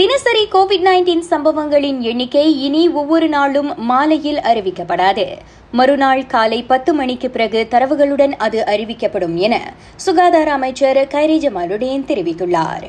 தினசரி 0.00 0.42
Covid 0.54 0.84
nineteen 0.86 1.22
சம்பவங்களின் 1.30 2.00
எண்ணிக்கை 2.02 2.46
இனி 2.66 2.82
ஒவ்வொரு 3.00 3.28
நாளும் 3.28 3.70
மாலையில் 3.90 4.40
அறிவிக்கப்படாது 4.50 5.26
மறுநாள் 5.72 6.22
காலை 6.26 6.58
பத்து 6.64 6.90
மணிக்கு 6.94 7.30
பிறகு 7.30 7.60
தரவுகளுடன் 7.70 8.34
அது 8.38 8.58
அறிவிக்கப்படும் 8.66 9.36
என 9.38 9.54
சுகாதார 9.96 10.50
அமைச்சர் 10.52 11.00
கைரி 11.16 11.38
ஜமாலுடேன் 11.46 12.06
தெரிவித்துள்ளார் 12.10 12.86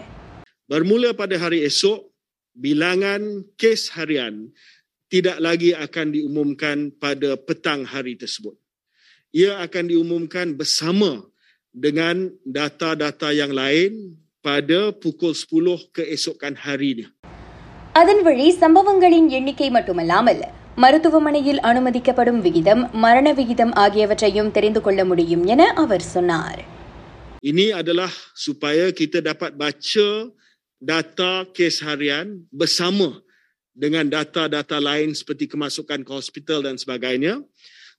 Bermula 0.69 1.15
pada 1.15 1.35
hari 1.39 1.59
esok, 1.63 1.99
bilangan 2.57 3.21
kes 3.55 3.81
harian 3.95 4.51
tidak 5.11 5.37
lagi 5.39 5.71
akan 5.71 6.07
diumumkan 6.11 6.91
pada 7.03 7.39
petang 7.39 7.87
hari 7.87 8.19
tersebut. 8.19 8.55
Ia 9.33 9.63
akan 9.63 9.83
diumumkan 9.87 10.59
bersama 10.59 11.23
dengan 11.75 12.27
data-data 12.43 13.31
yang 13.31 13.55
lain 13.55 14.19
pada 14.45 14.79
pukul 14.93 15.33
10 15.33 15.91
keesokan 15.95 16.53
harinya. 16.65 17.07
அதன் 17.93 18.21
வழி 18.21 18.47
சம்பவங்களின் 18.61 19.27
எண்ணிக்கை 19.29 19.67
மட்டுமல்லாமல் 19.69 20.41
மருத்துவமனையில் 20.75 21.61
அனுமதிக்கப்படும் 21.69 22.41
விகிதம் 22.45 22.81
மரண 23.03 23.27
விகிதம் 23.33 23.73
ஆகியவற்றையும் 23.75 24.51
தெரிந்து 24.51 24.81
கொள்ள 24.81 25.01
முடியும் 25.05 25.45
என 25.53 25.61
அவர் 25.83 26.05
சொன்னார் 26.15 26.61
Ini 27.43 27.65
adalah 27.71 28.11
supaya 28.35 28.85
kita 28.91 29.21
dapat 29.21 29.51
baca 29.55 30.07
data 30.81 31.31
kes 31.49 31.75
harian 31.81 32.27
bersama 32.51 33.09
dengan 33.77 34.05
data-data 34.09 34.77
lain 34.79 35.13
seperti 35.13 35.45
kemasukan 35.45 36.01
ke 36.01 36.11
hospital 36.11 36.65
dan 36.65 36.75
sebagainya 36.75 37.33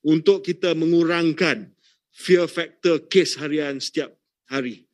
untuk 0.04 0.42
kita 0.42 0.74
mengurangkan 0.74 1.70
fear 2.18 2.46
factor 2.46 2.98
kes 3.06 3.38
harian 3.38 3.78
setiap 3.78 4.10
hari. 4.46 4.86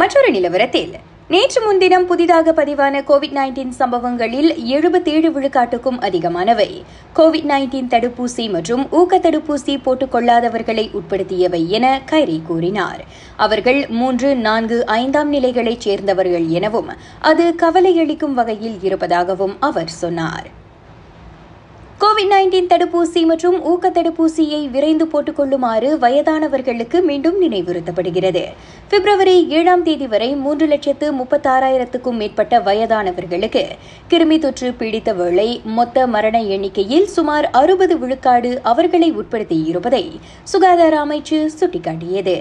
மற்றொரு 0.00 0.30
நிலவரத்தில் 0.30 0.94
நேற்று 1.28 1.60
முன்தினம் 1.62 2.06
புதிதாக 2.06 2.52
பதிவான 2.52 3.00
கோவிட் 3.08 3.34
நைன்டீன் 3.38 3.68
சம்பவங்களில் 3.68 4.50
எழுபத்தேழு 4.54 5.28
விழுக்காட்டுக்கும் 5.30 6.00
அதிகமானவை. 6.00 6.68
கோவிட் 7.16 7.48
நைன்டீன் 7.52 7.88
தடுப்பூசி 7.88 8.50
மற்றும் 8.50 8.82
ஊக்க 8.90 9.18
தடுப்பூசி 9.18 9.76
போட்டுக் 9.82 10.14
கொள்ளாதவர்களை 10.14 10.84
உட்படுத்தியவை 10.92 11.66
என 11.66 12.00
கைரி 12.10 12.42
கூறினார். 12.42 13.04
அவர்கள் 13.36 13.86
மூன்று 13.88 14.34
நான்கு 14.36 14.86
ஐந்தாம் 14.86 15.32
நிலைகளைச் 15.32 15.80
சேர்ந்தவர்கள் 15.80 16.46
எனவும் 16.46 16.92
அது 17.20 17.54
கவலையளிக்கும் 17.62 18.34
வகையில் 18.34 18.78
இருப்பதாகவும் 18.82 19.56
அவர் 19.60 19.88
சொன்னார். 19.88 20.64
கோவிட் 22.02 22.30
நைன்டீன் 22.30 22.68
தடுப்பூசி 22.70 23.20
மற்றும் 23.26 23.54
ஊக்க 23.64 23.90
தடுப்பூசியை 23.90 24.58
விரைந்து 24.70 25.04
போட்டுக் 25.06 25.36
கொள்ளுமாறு 25.36 25.98
வயதானவர்களுக்கு 25.98 26.98
மீண்டும் 27.02 27.38
நினைவுறுத்தப்படுகிறது. 27.42 28.42
பிப்ரவரி 28.88 29.36
ஏழாம் 29.48 29.84
தேதி 29.86 30.06
வரை 30.06 30.28
மூன்று 30.34 30.66
லட்சத்து 30.66 31.06
முப்பத்தாறாயிரத்துக்கும் 31.20 32.20
மேற்பட்ட 32.20 32.60
வயதானவர்களுக்கு 32.60 33.64
கிருமி 34.10 34.38
தொற்று 34.38 34.70
பீடித்த 34.72 35.12
வேளை 35.14 35.48
மொத்த 35.78 36.06
மரண 36.06 36.42
எண்ணிக்கையில் 36.42 37.10
சுமார் 37.16 37.50
அறுபது 37.62 37.96
விழுக்காடு 37.98 38.52
அவர்களை 38.62 39.10
உட்படுத்தியிருப்பதை 39.12 40.04
சுகாதார 40.44 41.04
அமைச்சு 41.04 41.40
சுட்டிக்காட்டியது. 41.60 42.38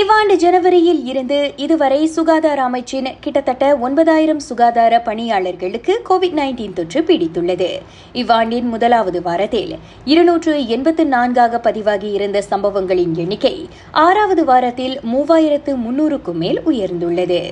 இவ்வாண்டு 0.00 0.34
ஜனவரியில் 0.36 1.04
இருந்து 1.04 1.52
இதுவரை 1.56 2.06
சுகாதார 2.06 2.58
அமைச்சின் 2.68 3.08
கிட்டத்தட்ட 3.20 3.64
ஒன்பதாயிரம் 3.76 4.40
சுகாதார 4.40 5.00
பணியாளர்களுக்கு 5.00 5.94
கோவிட் 6.08 6.36
நைன்டீன் 6.38 6.72
தொற்று 6.72 7.00
பீடித்துள்ளது. 7.00 7.68
இவ்வாண்டின் 8.12 8.68
முதலாவது 8.68 9.22
வாரத்தில் 9.22 9.78
இருநூற்று 10.04 10.54
எண்பத்து 10.66 11.06
நான்காக 11.06 11.58
பதிவாகி 11.58 12.10
இருந்த 12.10 12.42
சம்பவங்களின் 12.42 13.14
எண்ணிக்கை 13.14 13.68
ஆறாவது 13.90 14.44
வாரத்தில் 14.44 15.00
மூவாயிரத்து 15.12 15.74
முன்னூறுக்கும் 15.84 16.40
மேல் 16.44 16.62
உயர்ந்துள்ளது. 16.66 17.42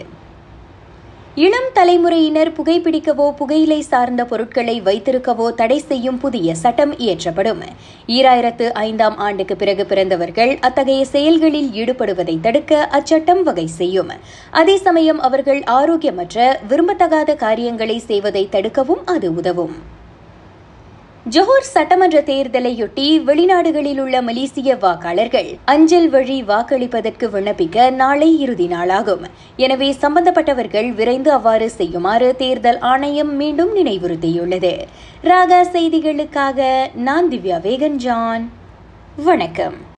இளம் 1.35 1.69
தலைமுறையினர் 1.73 2.51
புகைப்பிடிக்கவோ 2.53 3.33
புகையிலை 3.37 3.81
சார்ந்த 3.81 4.25
பொருட்களை 4.25 4.83
வைத்திருக்கவோ 4.83 5.55
தடை 5.55 5.79
செய்யும் 5.79 6.19
புதிய 6.19 6.55
சட்டம் 6.55 6.95
இயற்றப்படும். 6.97 7.61
ஈராயிரத்து 8.07 8.73
ஐந்தாம் 8.73 9.17
ஆண்டுக்கு 9.17 9.57
பிறகு 9.57 9.87
பிறந்தவர்கள் 9.87 10.59
அத்தகைய 10.61 11.05
செயல்களில் 11.05 11.71
ஈடுபடுவதை 11.73 12.41
தடுக்க 12.41 12.89
அச்சட்டம் 12.93 13.43
வகை 13.43 13.67
செய்யும். 13.67 14.11
அதே 14.51 14.77
சமயம் 14.77 15.21
அவர்கள் 15.21 15.61
ஆரோக்கியமற்ற 15.61 16.57
விரும்பத்தகாத 16.69 17.37
காரியங்களை 17.37 17.99
செய்வதை 17.99 18.49
தடுக்கவும் 18.53 19.05
அது 19.05 19.35
உதவும். 19.35 19.99
ஜோஹர் 21.27 21.67
சட்டமன்ற 21.73 22.21
தேர்தலையொட்டி 22.21 23.25
வெளிநாடுகளில் 23.25 23.99
உள்ள 23.99 24.23
மலேசிய 24.23 24.77
வாக்காளர்கள் 24.77 25.59
அஞ்சல் 25.65 26.09
வழி 26.09 26.43
வாக்களிப்பதற்கு 26.43 27.29
விண்ணப்பிக்க 27.29 27.91
நாளை 27.91 28.41
இறுதி 28.41 28.67
நாளாகும். 28.67 29.27
எனவே 29.57 29.93
சம்பந்தப்பட்டவர்கள் 29.93 30.95
விரைந்து 30.95 31.33
அவ்வாறு 31.33 31.71
செய்யுமாறு 31.71 32.37
தேர்தல் 32.37 32.79
ஆணையம் 32.79 33.37
மீண்டும் 33.37 33.77
நினைவுறுத்தியுள்ளது. 33.77 34.79
ராகா 35.25 35.61
செய்திகளுக்காக 35.73 36.89
நான் 36.95 37.29
திவ்யா 37.29 37.61
வேகன் 37.61 37.97
ஜான் 37.97 38.51
வணக்கம். 39.17 39.89